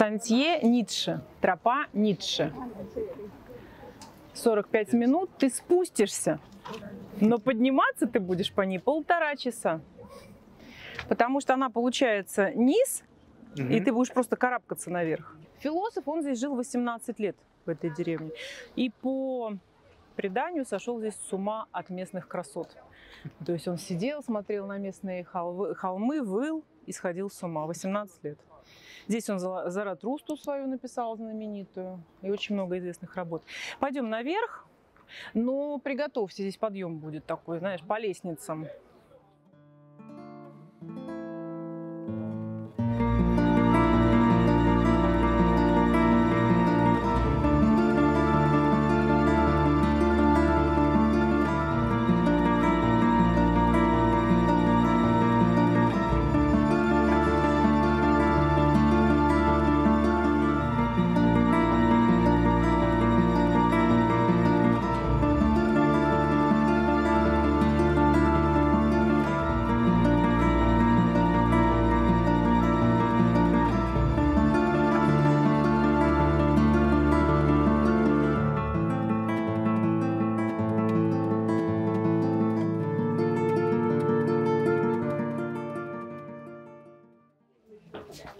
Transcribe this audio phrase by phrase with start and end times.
[0.00, 1.20] Сантье Ницше.
[1.42, 2.54] Тропа Ницше.
[4.32, 6.40] 45 минут ты спустишься,
[7.20, 9.82] но подниматься ты будешь по ней полтора часа.
[11.06, 13.02] Потому что она получается низ,
[13.54, 15.36] и ты будешь просто карабкаться наверх.
[15.58, 18.30] Философ, он здесь жил 18 лет в этой деревне.
[18.76, 19.52] И по
[20.16, 22.76] преданию сошел здесь с ума от местных красот.
[23.46, 27.66] То есть он сидел, смотрел на местные холмы, холмы выл и сходил с ума.
[27.66, 28.38] 18 лет.
[29.08, 33.42] Здесь он Зара- Заратрусту свою написал знаменитую и очень много известных работ.
[33.78, 34.66] Пойдем наверх,
[35.34, 38.66] но приготовься, здесь подъем будет такой, знаешь, по лестницам.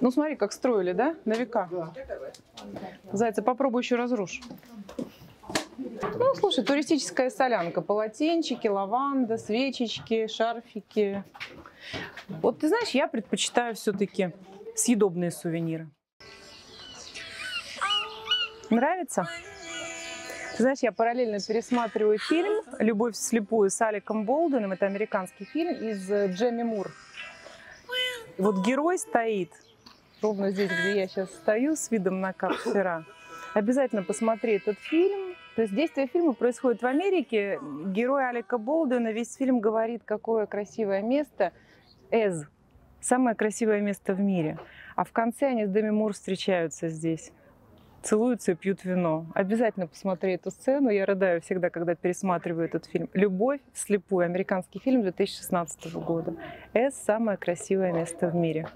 [0.00, 1.68] Ну смотри, как строили, да, на века.
[3.12, 4.40] Зайца, попробуй еще разрушь.
[5.76, 7.82] Ну, слушай, туристическая солянка.
[7.82, 11.24] Полотенчики, лаванда, свечечки, шарфики.
[12.28, 14.32] Вот ты знаешь, я предпочитаю все-таки
[14.74, 15.88] съедобные сувениры.
[18.70, 19.28] Нравится?
[20.56, 24.72] Ты знаешь, я параллельно пересматриваю фильм «Любовь вслепую» с Аликом Болдуином.
[24.72, 26.90] Это американский фильм из э, Джемми Мур.
[28.38, 29.50] Вот герой стоит
[30.22, 33.04] ровно здесь, где я сейчас стою, с видом на Капсера.
[33.54, 35.34] Обязательно посмотри этот фильм.
[35.56, 37.58] То есть действие фильма происходит в Америке.
[37.86, 41.52] Герой Алика Болдуина весь фильм говорит, какое красивое место.
[42.10, 42.46] Эз.
[43.00, 44.58] Самое красивое место в мире.
[44.94, 47.32] А в конце они с Деми Мур встречаются здесь.
[48.02, 49.26] Целуются и пьют вино.
[49.34, 50.88] Обязательно посмотри эту сцену.
[50.88, 53.10] Я рыдаю всегда, когда пересматриваю этот фильм.
[53.12, 54.24] «Любовь вслепую».
[54.24, 56.34] Американский фильм 2016 года.
[56.72, 58.68] Эз– самое красивое место в мире.